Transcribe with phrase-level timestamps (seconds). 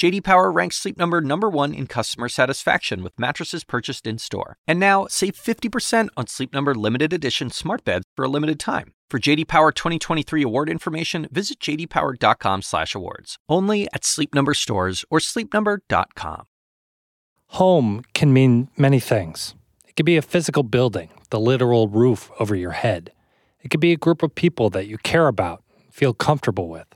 [0.00, 4.56] JD Power ranks Sleep Number number 1 in customer satisfaction with mattresses purchased in-store.
[4.66, 8.94] And now, save 50% on Sleep Number limited edition smart beds for a limited time.
[9.10, 13.36] For JD Power 2023 award information, visit jdpower.com/awards.
[13.46, 16.46] Only at Sleep Number stores or sleepnumber.com.
[17.48, 19.54] Home can mean many things.
[19.86, 23.12] It could be a physical building, the literal roof over your head.
[23.60, 26.86] It could be a group of people that you care about, feel comfortable with.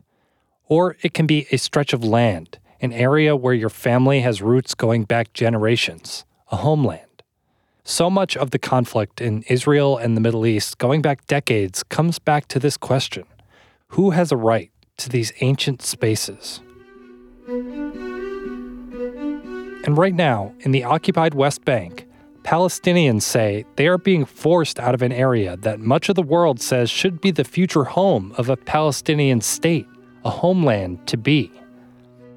[0.68, 4.74] Or it can be a stretch of land, an area where your family has roots
[4.74, 7.23] going back generations, a homeland.
[7.84, 12.18] So much of the conflict in Israel and the Middle East going back decades comes
[12.18, 13.24] back to this question
[13.88, 16.60] Who has a right to these ancient spaces?
[19.87, 22.07] And right now, in the occupied West Bank,
[22.43, 26.60] Palestinians say they are being forced out of an area that much of the world
[26.60, 29.87] says should be the future home of a Palestinian state,
[30.24, 31.51] a homeland to be.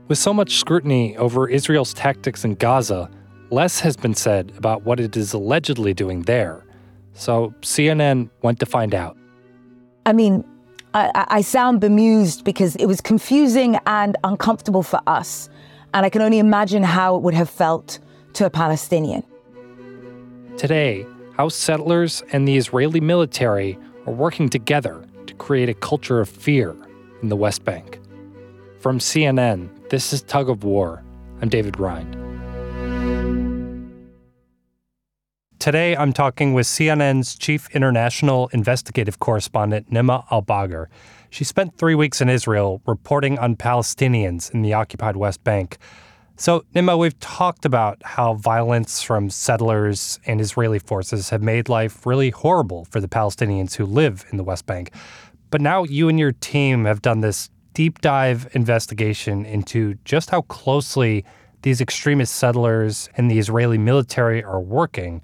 [0.07, 3.09] With so much scrutiny over Israel's tactics in Gaza,
[3.49, 6.63] less has been said about what it is allegedly doing there.
[7.13, 9.17] So CNN went to find out.
[10.05, 10.45] I mean,
[10.93, 15.49] I, I, sound bemused because it was confusing and uncomfortable for us.
[15.93, 17.99] And I can only imagine how it would have felt
[18.33, 19.23] to a Palestinian.
[20.55, 21.05] Today,
[21.35, 26.73] how settlers and the Israeli military are working together to create a culture of fear
[27.21, 27.99] in the West Bank.
[28.79, 31.03] From CNN, this is Tug of War.
[31.41, 32.15] I'm David Rind.
[35.59, 40.87] Today, I'm talking with CNN's chief international investigative correspondent, Nima Al
[41.29, 45.77] She spent three weeks in Israel reporting on Palestinians in the occupied West Bank.
[46.35, 52.05] So, Nima, we've talked about how violence from settlers and Israeli forces have made life
[52.05, 54.91] really horrible for the Palestinians who live in the West Bank.
[55.49, 60.41] But now you and your team have done this deep dive investigation into just how
[60.41, 61.23] closely
[61.61, 65.21] these extremist settlers and the Israeli military are working.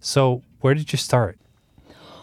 [0.00, 1.38] So, where did you start?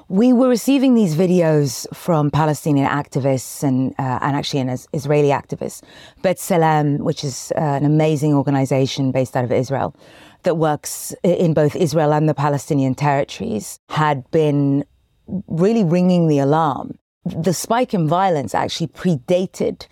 [0.09, 5.83] We were receiving these videos from Palestinian activists and, uh, and actually an Israeli activist,
[6.23, 9.95] B'Tselem, which is uh, an amazing organization based out of Israel
[10.41, 14.85] that works in both Israel and the Palestinian territories, had been
[15.47, 16.97] really ringing the alarm.
[17.35, 19.87] The spike in violence actually predated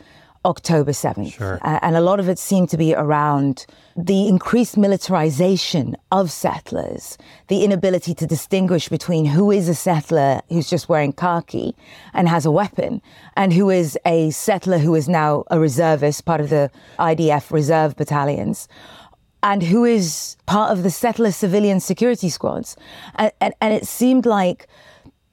[0.46, 1.34] October 7th.
[1.34, 1.60] Sure.
[1.64, 3.66] Uh, and a lot of it seemed to be around
[3.98, 10.70] the increased militarization of settlers, the inability to distinguish between who is a settler who's
[10.70, 11.76] just wearing khaki
[12.14, 13.02] and has a weapon,
[13.36, 16.70] and who is a settler who is now a reservist, part of the
[17.00, 18.68] IDF reserve battalions.
[19.42, 22.76] And who is part of the settler civilian security squads.
[23.16, 24.68] and, and, and it seemed like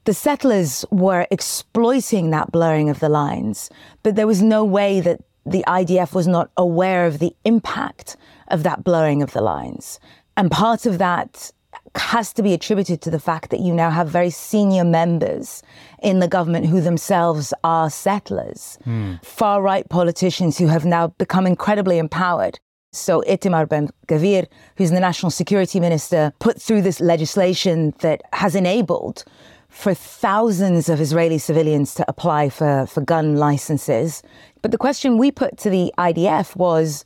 [0.05, 3.69] the settlers were exploiting that blurring of the lines,
[4.03, 8.17] but there was no way that the IDF was not aware of the impact
[8.49, 9.99] of that blurring of the lines.
[10.35, 11.51] And part of that
[11.95, 15.61] has to be attributed to the fact that you now have very senior members
[16.01, 19.23] in the government who themselves are settlers, mm.
[19.23, 22.59] far right politicians who have now become incredibly empowered.
[22.91, 24.47] So Itamar Ben Gvir,
[24.77, 29.23] who's the national security minister, put through this legislation that has enabled
[29.73, 34.21] for thousands of Israeli civilians to apply for, for gun licenses.
[34.61, 37.03] But the question we put to the IDF was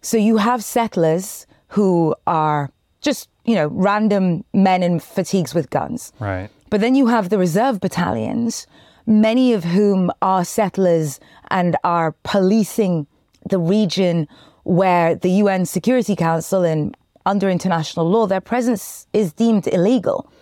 [0.00, 2.70] so you have settlers who are
[3.02, 6.12] just, you know, random men in fatigues with guns.
[6.18, 6.48] Right.
[6.70, 8.66] But then you have the reserve battalions,
[9.06, 13.06] many of whom are settlers and are policing
[13.48, 14.26] the region
[14.64, 16.96] where the UN Security Council and
[17.26, 20.32] under international law, their presence is deemed illegal.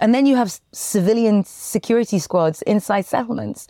[0.00, 3.68] And then you have civilian security squads inside settlements,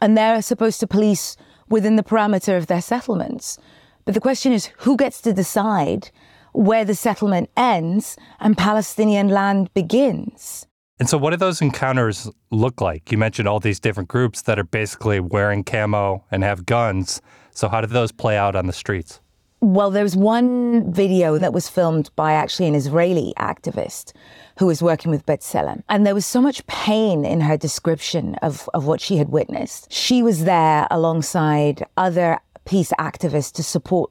[0.00, 1.36] and they're supposed to police
[1.68, 3.58] within the parameter of their settlements.
[4.04, 6.10] But the question is who gets to decide
[6.52, 10.66] where the settlement ends and Palestinian land begins?
[10.98, 13.10] And so, what do those encounters look like?
[13.10, 17.20] You mentioned all these different groups that are basically wearing camo and have guns.
[17.50, 19.20] So, how do those play out on the streets?
[19.62, 24.12] Well, there's one video that was filmed by actually an Israeli activist
[24.58, 25.84] who was working with B'Tselem.
[25.88, 29.86] And there was so much pain in her description of, of what she had witnessed.
[29.92, 34.10] She was there alongside other peace activists to support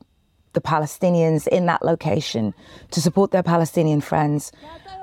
[0.54, 2.54] the Palestinians in that location,
[2.92, 4.54] to support their Palestinian friends.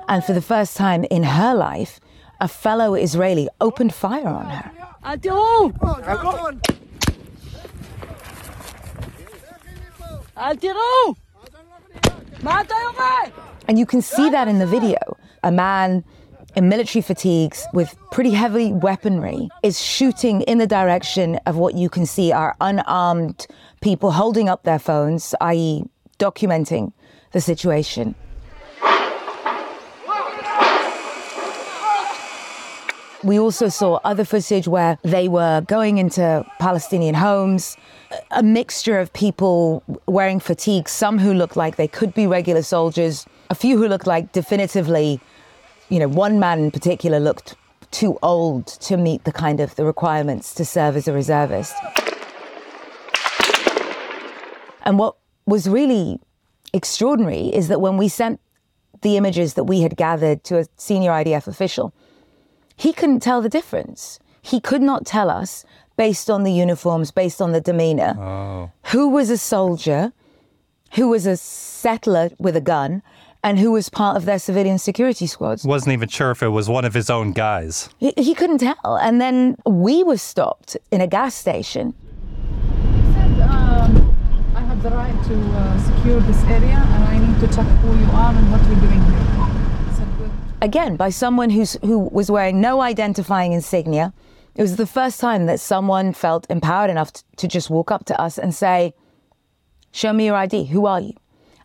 [0.07, 1.99] And for the first time in her life,
[2.41, 4.71] a fellow Israeli opened fire on her.
[13.67, 14.97] And you can see that in the video.
[15.43, 16.03] A man
[16.55, 21.89] in military fatigues with pretty heavy weaponry is shooting in the direction of what you
[21.89, 23.47] can see are unarmed
[23.81, 25.83] people holding up their phones, i.e.,
[26.17, 26.93] documenting
[27.31, 28.15] the situation.
[33.21, 37.75] We also saw other footage where they were going into Palestinian homes,
[38.31, 43.25] a mixture of people wearing fatigues, some who looked like they could be regular soldiers,
[43.49, 45.19] a few who looked like definitively,
[45.89, 47.55] you know, one man in particular looked
[47.91, 51.75] too old to meet the kind of the requirements to serve as a reservist.
[54.83, 56.21] And what was really
[56.71, 58.39] extraordinary is that when we sent
[59.01, 61.93] the images that we had gathered to a senior IDF official,
[62.79, 64.19] he couldn't tell the difference.
[64.41, 65.65] He could not tell us,
[65.97, 68.71] based on the uniforms, based on the demeanor, Oh.
[68.91, 70.13] who was a soldier,
[70.95, 73.01] who was a settler with a gun,
[73.43, 75.63] and who was part of their civilian security squads.
[75.65, 77.89] Wasn't even sure if it was one of his own guys.
[77.97, 78.97] He, he couldn't tell.
[79.01, 81.93] And then we were stopped in a gas station.
[82.73, 84.15] He said, um,
[84.55, 87.89] I have the right to uh, secure this area and I need to check who
[87.97, 89.38] you are and what you're doing here.
[90.61, 90.79] I said, good.
[90.79, 94.13] again by someone who's who was wearing no identifying insignia.
[94.55, 98.05] It was the first time that someone felt empowered enough to, to just walk up
[98.05, 98.93] to us and say,
[99.91, 100.65] "Show me your ID.
[100.65, 101.13] Who are you?"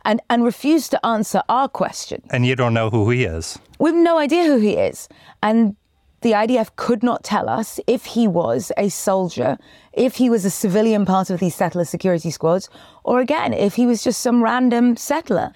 [0.04, 2.22] And and refuse to answer our question.
[2.30, 3.58] And you don't know who he is.
[3.78, 5.08] We have no idea who he is.
[5.42, 5.76] And
[6.24, 9.58] the IDF could not tell us if he was a soldier,
[9.92, 12.70] if he was a civilian part of these settler security squads,
[13.04, 15.52] or again, if he was just some random settler.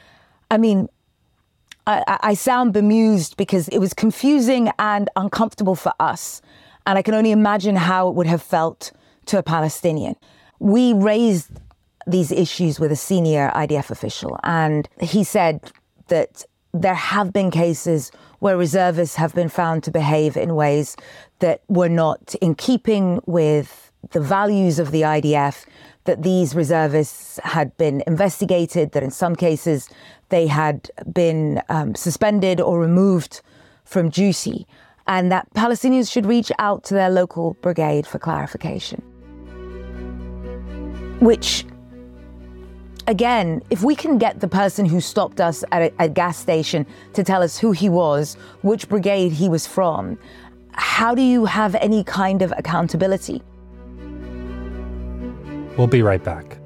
[0.50, 0.88] I mean,
[1.88, 6.42] I, I- sound bemused because it was confusing and uncomfortable for us.
[6.86, 8.92] And I can only imagine how it would have felt
[9.26, 10.14] to a Palestinian.
[10.58, 11.50] We raised
[12.06, 15.72] these issues with a senior IDF official, and he said
[16.08, 20.96] that there have been cases where reservists have been found to behave in ways
[21.40, 25.66] that were not in keeping with the values of the IDF,
[26.08, 29.90] that these reservists had been investigated, that in some cases
[30.30, 33.42] they had been um, suspended or removed
[33.84, 34.66] from duty,
[35.06, 39.02] and that Palestinians should reach out to their local brigade for clarification.
[41.20, 41.66] Which
[43.06, 46.86] again, if we can get the person who stopped us at a, a gas station
[47.12, 50.18] to tell us who he was, which brigade he was from,
[50.72, 53.42] how do you have any kind of accountability?
[55.78, 56.58] We'll be right back.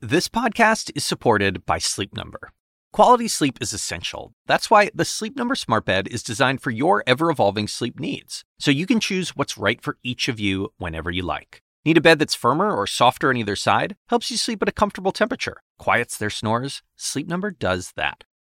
[0.00, 2.52] This podcast is supported by Sleep Number.
[2.92, 4.32] Quality sleep is essential.
[4.46, 8.44] That's why the Sleep Number Smart Bed is designed for your ever evolving sleep needs,
[8.60, 11.60] so you can choose what's right for each of you whenever you like.
[11.84, 13.96] Need a bed that's firmer or softer on either side?
[14.08, 16.82] Helps you sleep at a comfortable temperature, quiets their snores?
[16.94, 18.22] Sleep Number does that.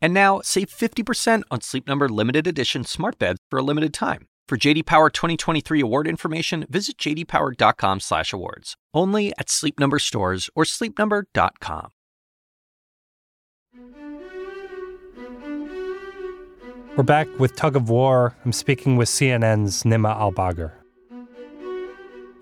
[0.00, 4.26] And now, save 50% on Sleep Number limited edition smart beds for a limited time.
[4.48, 8.76] For JD Power 2023 award information, visit jdpower.com/awards.
[8.94, 11.90] Only at Sleep Number stores or sleepnumber.com.
[16.96, 18.34] We're back with Tug of War.
[18.44, 20.72] I'm speaking with CNN's Nima Elbagir.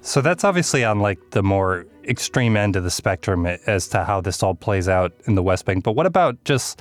[0.00, 4.20] So that's obviously on like the more extreme end of the spectrum as to how
[4.20, 5.84] this all plays out in the West Bank.
[5.84, 6.80] But what about just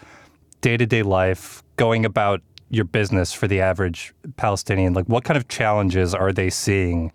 [0.66, 2.42] day to day life, going about
[2.72, 4.94] your business for the average Palestinian?
[4.94, 7.12] Like, what kind of challenges are they seeing?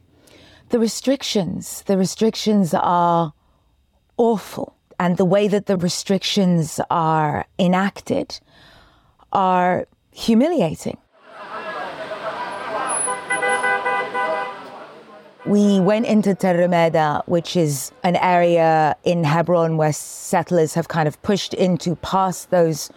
[0.68, 3.32] The restrictions, the restrictions are
[4.16, 4.76] awful.
[5.00, 8.38] And the way that the restrictions are enacted
[9.32, 10.98] are humiliating.
[15.44, 21.08] We went into Tel Rumeida, which is an area in Hebron where settlers have kind
[21.08, 22.92] of pushed into past those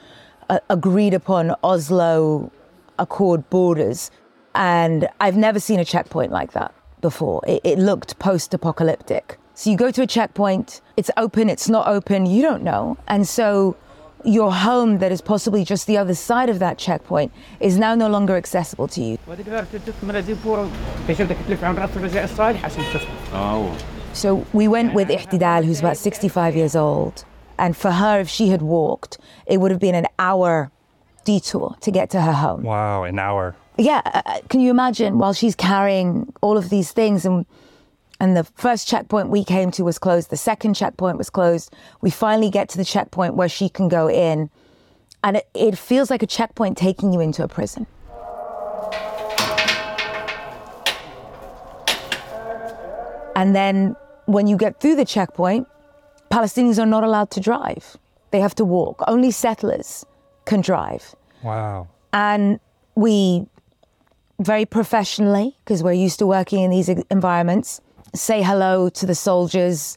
[0.50, 2.52] uh, agreed upon Oslo
[3.00, 4.12] Accord borders.
[4.56, 7.42] And I've never seen a checkpoint like that before.
[7.48, 9.38] It, it looked post apocalyptic.
[9.56, 12.98] So you go to a checkpoint, it's open, it's not open, you don't know.
[13.08, 13.78] And so
[14.26, 18.08] your home that is possibly just the other side of that checkpoint is now no
[18.08, 19.18] longer accessible to you.
[24.14, 27.26] So we went with Ihtidal, who's about 65 years old.
[27.58, 30.72] And for her, if she had walked, it would have been an hour
[31.26, 32.64] detour to get to her home.
[32.64, 33.56] Wow, an hour.
[33.78, 37.46] Yeah, uh, uh, can you imagine while she's carrying all of these things and
[38.20, 41.74] and the first checkpoint we came to was closed, the second checkpoint was closed.
[42.00, 44.50] We finally get to the checkpoint where she can go in
[45.24, 47.86] and it, it feels like a checkpoint taking you into a prison.
[53.36, 53.96] And then
[54.26, 55.68] when you get through the checkpoint,
[56.34, 57.96] Palestinians are not allowed to drive.
[58.32, 59.04] They have to walk.
[59.08, 60.04] Only settlers
[60.46, 61.16] can drive.
[61.44, 61.90] Wow.
[62.12, 62.60] And
[62.96, 63.46] we
[64.40, 67.82] very professionally, because we're used to working in these environments,
[68.16, 69.96] say hello to the soldiers,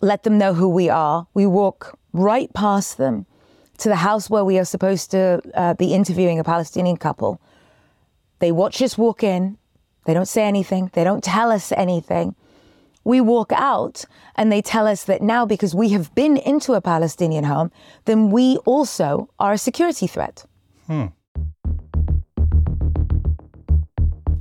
[0.00, 1.26] let them know who we are.
[1.34, 3.26] We walk right past them
[3.76, 7.40] to the house where we are supposed to uh, be interviewing a Palestinian couple.
[8.38, 9.58] They watch us walk in.
[10.06, 10.90] They don't say anything.
[10.94, 12.34] They don't tell us anything.
[13.04, 14.04] We walk out
[14.36, 17.70] and they tell us that now, because we have been into a Palestinian home,
[18.04, 20.44] then we also are a security threat.
[20.86, 21.06] Hmm.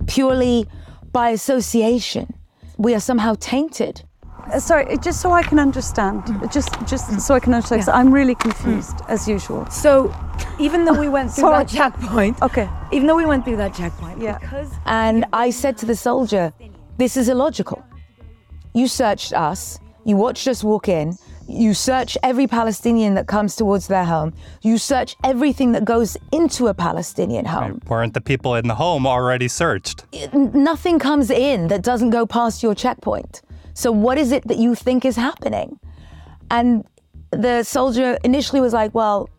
[0.07, 0.67] Purely
[1.11, 2.33] by association,
[2.77, 4.03] we are somehow tainted.
[4.51, 7.95] Uh, sorry, just so I can understand, just just so I can understand, yeah.
[7.95, 9.09] I'm really confused mm.
[9.09, 9.65] as usual.
[9.69, 10.13] So,
[10.59, 14.19] even though we went through that checkpoint, okay, even though we went through that checkpoint,
[14.19, 14.39] yeah,
[14.85, 16.51] and I said to the soldier,
[16.97, 17.83] "This is illogical.
[18.73, 23.87] You searched us, you watched us walk in, you search every Palestinian that comes towards
[23.87, 24.33] their home.
[24.61, 27.73] You search everything that goes into a Palestinian home.
[27.73, 27.89] Right.
[27.89, 30.05] Weren't the people in the home already searched?
[30.13, 33.41] It, nothing comes in that doesn't go past your checkpoint.
[33.73, 35.79] So, what is it that you think is happening?
[36.49, 36.85] And
[37.31, 39.29] the soldier initially was like, Well,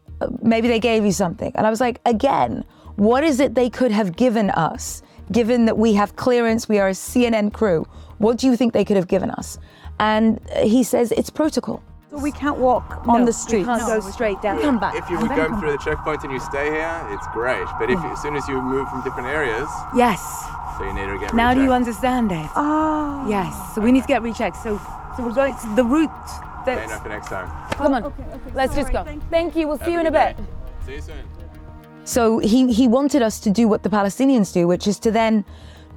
[0.43, 1.53] maybe they gave you something.
[1.55, 2.65] And I was like, Again,
[2.97, 6.89] what is it they could have given us, given that we have clearance, we are
[6.89, 7.87] a CNN crew?
[8.19, 9.59] What do you think they could have given us?
[9.99, 11.83] And uh, he says, It's protocol.
[12.11, 13.61] So we can't walk on the street.
[13.61, 14.01] We can't no.
[14.01, 14.61] go straight down.
[14.61, 14.95] Come back.
[14.95, 17.65] If you would go through the checkpoint and you stay here, it's great.
[17.79, 20.21] But if as soon as you move from different areas, yes.
[20.77, 21.33] So you need to get.
[21.33, 21.59] Now rechecked.
[21.59, 22.51] do you understand it?
[22.55, 23.27] Oh.
[23.27, 23.75] Yes.
[23.75, 24.57] So we need to get rechecked.
[24.57, 24.79] So,
[25.17, 26.11] so we're going to the route.
[26.67, 27.01] That's...
[27.01, 27.49] for next time.
[27.73, 28.05] Come on.
[28.05, 28.51] Okay, okay.
[28.55, 29.05] Let's Sorry, just go.
[29.05, 29.29] Thank you.
[29.31, 29.69] Thank you.
[29.69, 30.37] We'll Have see you in a bit.
[30.37, 30.45] Day.
[30.85, 31.42] See you soon.
[32.13, 35.47] So he he wanted us to do what the Palestinians do, which is to then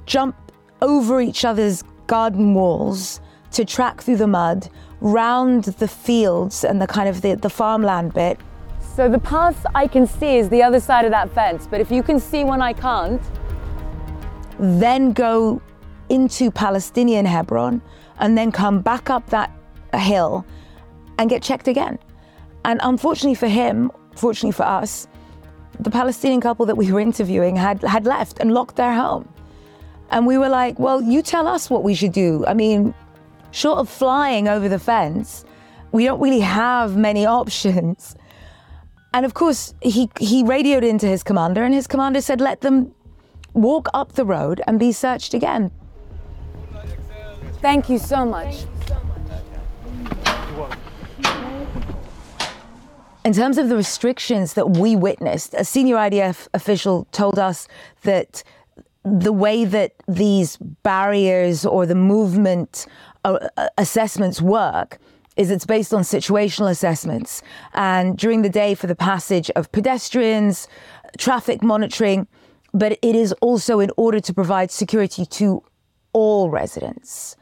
[0.06, 0.34] jump
[0.80, 3.20] over each other's garden walls
[3.50, 4.70] to track through the mud
[5.02, 8.40] round the fields and the kind of the, the farmland bit.
[8.80, 11.90] So the path I can see is the other side of that fence, but if
[11.90, 13.20] you can see one I can't.
[14.58, 15.60] Then go
[16.08, 17.82] into Palestinian Hebron
[18.20, 19.50] and then come back up that
[19.92, 20.46] hill
[21.18, 21.98] and get checked again.
[22.64, 25.08] And unfortunately for him, fortunately for us,
[25.80, 29.28] the Palestinian couple that we were interviewing had, had left and locked their home.
[30.10, 32.44] And we were like, well, you tell us what we should do.
[32.46, 32.94] I mean,
[33.50, 35.44] short of flying over the fence,
[35.92, 38.16] we don't really have many options.
[39.12, 42.94] And of course, he, he radioed into his commander, and his commander said, let them
[43.54, 45.70] walk up the road and be searched again.
[47.62, 48.66] Thank you so much.
[53.26, 57.66] In terms of the restrictions that we witnessed, a senior IDF official told us
[58.02, 58.44] that
[59.02, 62.86] the way that these barriers or the movement
[63.24, 64.98] uh, uh, assessments work
[65.36, 67.42] is it's based on situational assessments.
[67.74, 70.68] And during the day for the passage of pedestrians,
[71.18, 72.28] traffic monitoring,
[72.72, 75.64] but it is also in order to provide security to
[76.12, 77.34] all residents,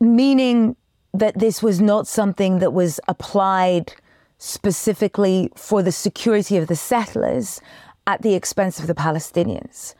[0.00, 0.74] meaning
[1.14, 3.94] that this was not something that was applied
[4.44, 7.60] specifically for the security of the settlers
[8.08, 9.94] at the expense of the Palestinians.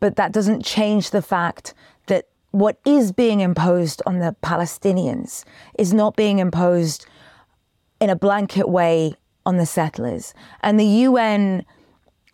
[0.00, 1.74] But that doesn't change the fact
[2.06, 5.44] that what is being imposed on the Palestinians
[5.78, 7.04] is not being imposed
[8.00, 10.32] in a blanket way on the settlers.
[10.62, 11.62] And the UN,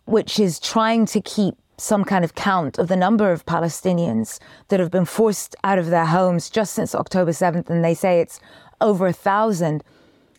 [0.05, 4.39] which is trying to keep some kind of count of the number of Palestinians
[4.69, 8.21] that have been forced out of their homes just since October 7th, and they say
[8.21, 8.39] it's
[8.79, 9.83] over a thousand,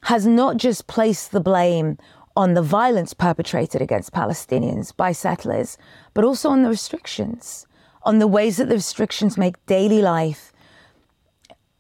[0.03, 1.99] has not just placed the blame
[2.37, 5.77] on the violence perpetrated against Palestinians by settlers,
[6.15, 7.67] but also on the restrictions
[8.05, 10.53] on the ways that the restrictions make daily life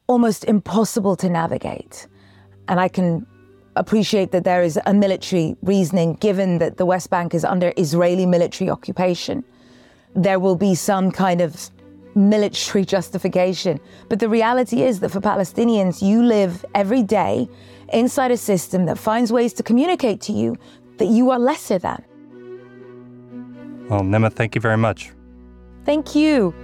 [0.07, 2.07] almost impossible to navigate.
[2.69, 3.26] And I can
[3.76, 8.26] appreciate that there is a military reasoning given that the West Bank is under Israeli
[8.26, 9.45] military occupation.
[10.14, 11.71] There will be some kind of
[12.14, 13.81] military justification.
[14.09, 17.49] But the reality is that for Palestinians, you live every day
[17.92, 20.56] inside a system that finds ways to communicate to you
[20.99, 22.04] that you are lesser than.
[23.88, 25.12] Well, Nima, thank you very much.
[25.84, 26.54] Thank you.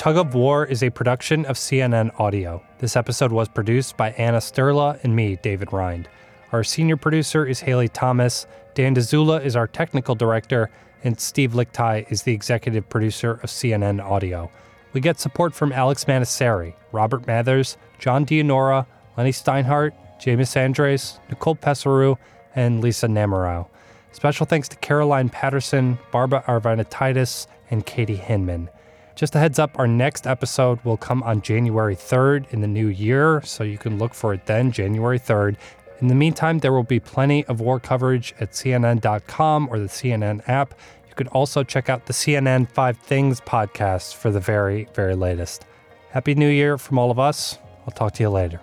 [0.00, 2.62] Tug of War is a production of CNN Audio.
[2.78, 6.08] This episode was produced by Anna Sterla and me, David Rind.
[6.52, 8.46] Our senior producer is Haley Thomas.
[8.74, 10.70] Dan Dzula is our technical director,
[11.02, 14.50] and Steve Lickteig is the executive producer of CNN Audio.
[14.92, 21.56] We get support from Alex Manasseri, Robert Mathers, John Dianora, Lenny Steinhardt, James Andres, Nicole
[21.56, 22.16] Pesaru,
[22.54, 23.68] and Lisa Namarau.
[24.12, 28.68] Special thanks to Caroline Patterson, Barbara Arvanititis, and Katie Hinman.
[29.14, 32.86] Just a heads up, our next episode will come on January 3rd in the new
[32.86, 35.56] year, so you can look for it then, January 3rd.
[36.00, 40.48] In the meantime, there will be plenty of war coverage at CNN.com or the CNN
[40.48, 40.74] app.
[41.06, 45.66] You can also check out the CNN Five Things podcast for the very, very latest.
[46.10, 47.58] Happy New Year from all of us.
[47.84, 48.60] I'll talk to you later.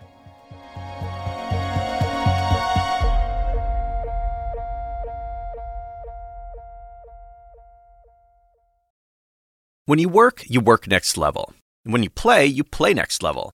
[9.85, 11.53] When you work, you work next level.
[11.83, 13.53] When you play, you play next level.